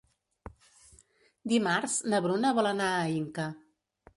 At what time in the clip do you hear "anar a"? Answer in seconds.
2.73-3.07